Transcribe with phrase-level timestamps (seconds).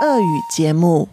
[0.00, 1.08] 俄语节目。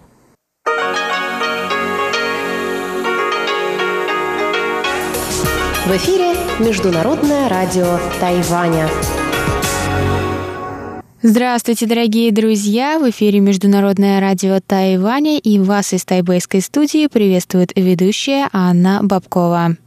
[5.86, 8.88] В эфире Международное радио Тайваня.
[11.22, 12.98] Здравствуйте, дорогие друзья!
[12.98, 19.78] В эфире Международное радио Тайваня и вас из тайбэйской студии приветствует ведущая Анна Бабкова.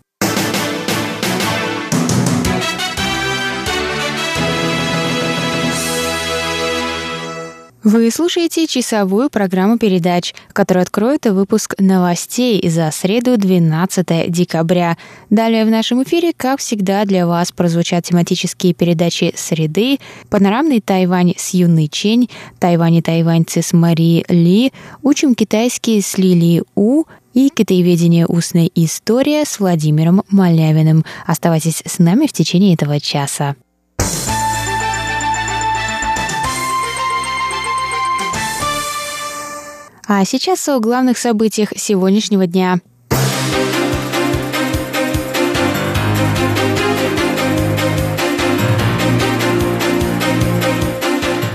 [7.82, 14.98] Вы слушаете часовую программу передач, которая откроет выпуск новостей за среду 12 декабря.
[15.30, 21.54] Далее в нашем эфире, как всегда, для вас прозвучат тематические передачи «Среды», «Панорамный Тайвань» с
[21.54, 22.30] Юной Чень,
[22.60, 28.26] «Тайвань и тайваньцы» с Мари Ли, «Учим китайский» с Лили У, и «Китаеведение.
[28.26, 31.06] Устная история» с Владимиром Малявиным.
[31.26, 33.56] Оставайтесь с нами в течение этого часа.
[40.12, 42.80] А сейчас о главных событиях сегодняшнего дня.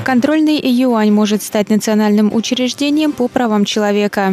[0.05, 4.33] Контрольный юань может стать национальным учреждением по правам человека.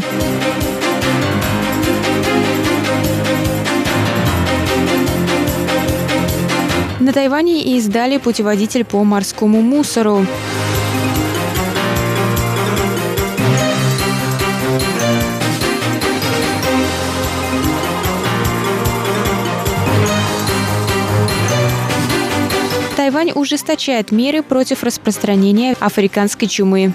[7.00, 10.28] На Тайване издали путеводитель по морскому мусору.
[23.34, 26.94] Ужесточает меры против распространения африканской чумы.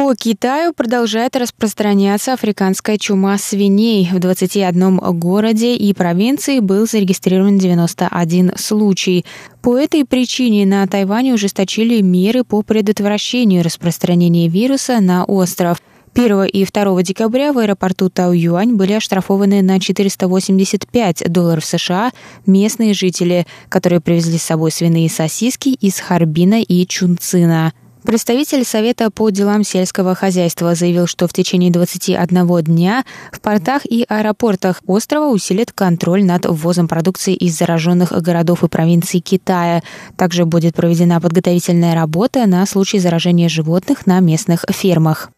[0.00, 4.08] По Китаю продолжает распространяться африканская чума свиней.
[4.10, 9.26] В 21 городе и провинции был зарегистрирован 91 случай.
[9.60, 15.82] По этой причине на Тайване ужесточили меры по предотвращению распространения вируса на остров.
[16.14, 22.12] 1 и 2 декабря в аэропорту Тау-Юань были оштрафованы на 485 долларов США
[22.46, 27.74] местные жители, которые привезли с собой свиные сосиски из Харбина и Чунцина.
[28.04, 34.04] Представитель Совета по делам сельского хозяйства заявил, что в течение 21 дня в портах и
[34.08, 39.82] аэропортах острова усилит контроль над ввозом продукции из зараженных городов и провинций Китая.
[40.16, 45.30] Также будет проведена подготовительная работа на случай заражения животных на местных фермах.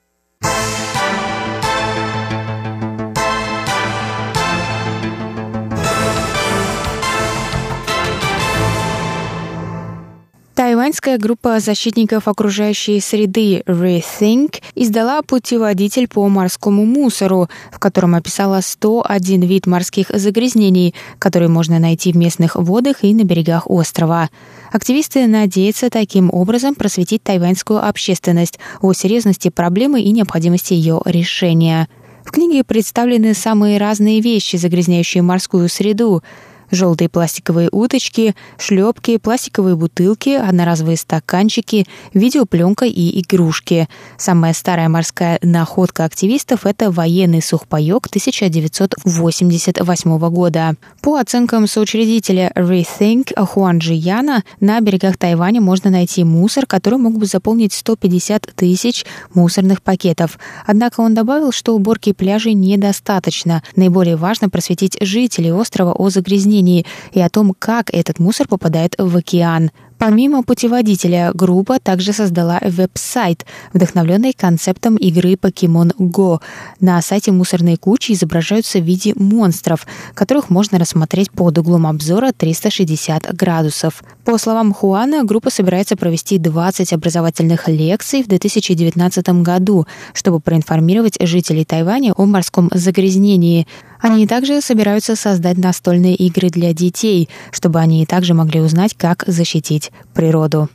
[10.82, 19.42] Тайваньская группа защитников окружающей среды Rethink издала путеводитель по морскому мусору, в котором описала 101
[19.42, 24.28] вид морских загрязнений, которые можно найти в местных водах и на берегах острова.
[24.72, 31.88] Активисты надеются таким образом просветить тайваньскую общественность о серьезности проблемы и необходимости ее решения.
[32.24, 36.24] В книге представлены самые разные вещи, загрязняющие морскую среду,
[36.72, 43.88] желтые пластиковые уточки, шлепки, пластиковые бутылки, одноразовые стаканчики, видеопленка и игрушки.
[44.16, 50.74] Самая старая морская находка активистов– это военный сухпайок 1988 года.
[51.02, 57.26] По оценкам соучредителя Rethink Хуан Джияна, на берегах Тайваня можно найти мусор, который мог бы
[57.26, 59.04] заполнить 150 тысяч
[59.34, 60.38] мусорных пакетов.
[60.66, 63.62] Однако он добавил, что уборки пляжей недостаточно.
[63.76, 68.94] Наиболее важно просветить жителей острова о загрязнении изменений и о том, как этот мусор попадает
[68.98, 69.70] в океан.
[69.98, 76.40] Помимо путеводителя, группа также создала веб-сайт, вдохновленный концептом игры Pokemon Go.
[76.80, 83.32] На сайте мусорные кучи изображаются в виде монстров, которых можно рассмотреть под углом обзора 360
[83.36, 84.02] градусов.
[84.24, 91.64] По словам Хуана, группа собирается провести 20 образовательных лекций в 2019 году, чтобы проинформировать жителей
[91.64, 93.68] Тайваня о морском загрязнении.
[94.02, 99.92] Они также собираются создать настольные игры для детей, чтобы они также могли узнать, как защитить
[100.12, 100.68] природу.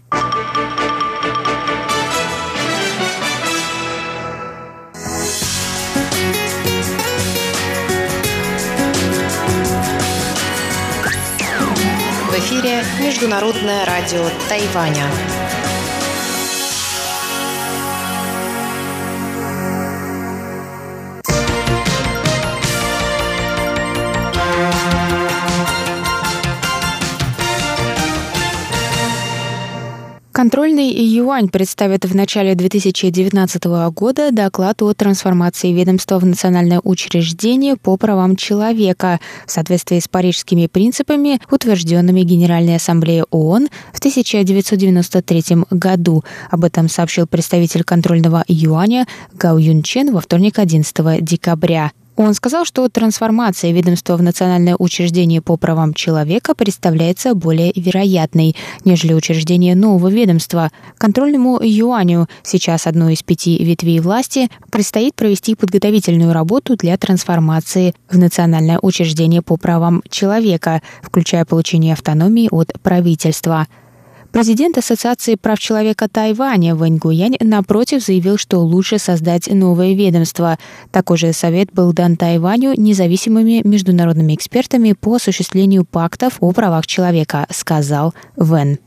[12.30, 15.04] В эфире Международное радио Тайваня.
[30.48, 37.98] Контрольный юань представит в начале 2019 года доклад о трансформации ведомства в национальное учреждение по
[37.98, 46.24] правам человека в соответствии с парижскими принципами, утвержденными Генеральной Ассамблеей ООН в 1993 году.
[46.50, 51.92] Об этом сообщил представитель контрольного юаня Гау Юн Чен во вторник 11 декабря.
[52.18, 58.56] Он сказал, что трансформация ведомства в национальное учреждение по правам человека представляется более вероятной,
[58.86, 60.72] нежели учреждение нового ведомства.
[60.98, 68.18] Контрольному юаню, сейчас одной из пяти ветвей власти, предстоит провести подготовительную работу для трансформации в
[68.18, 73.68] национальное учреждение по правам человека, включая получение автономии от правительства.
[74.38, 80.60] Президент Ассоциации прав человека Тайваня Вэнь Гуянь напротив заявил, что лучше создать новое ведомство.
[80.92, 87.48] Такой же совет был дан Тайваню независимыми международными экспертами по осуществлению пактов о правах человека,
[87.50, 88.78] сказал Вэн.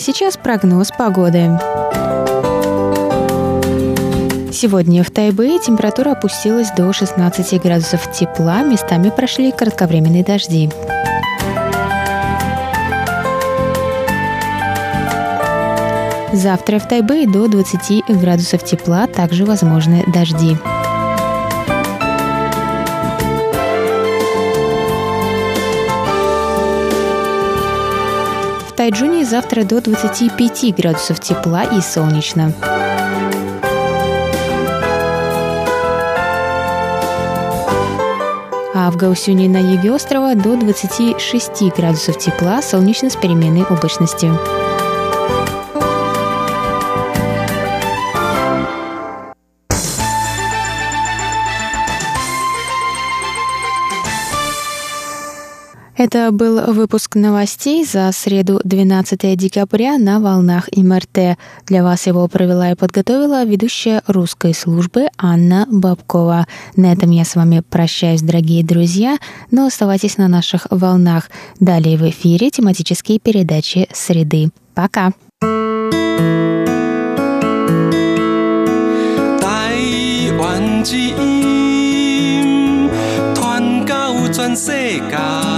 [0.00, 1.50] Сейчас прогноз погоды.
[4.52, 10.70] Сегодня в Тайбэе температура опустилась до 16 градусов тепла, местами прошли кратковременные дожди.
[16.32, 20.56] Завтра в Тайбэе до 20 градусов тепла, также возможны дожди.
[28.80, 32.50] Тайджуне завтра до 25 градусов тепла и солнечно.
[38.74, 44.38] А в Гаусюне на юге острова до 26 градусов тепла, солнечно с переменной облачностью.
[55.99, 61.37] Это был выпуск новостей за среду 12 декабря на волнах МРТ.
[61.67, 66.47] Для вас его провела и подготовила ведущая русской службы Анна Бабкова.
[66.75, 69.17] На этом я с вами прощаюсь, дорогие друзья,
[69.51, 71.29] но оставайтесь на наших волнах.
[71.61, 74.49] Далее в эфире тематические передачи «Среды».
[74.73, 75.13] Пока!
[79.39, 82.89] 台湾之音，
[83.33, 84.71] 传到全世
[85.09, 85.48] 界。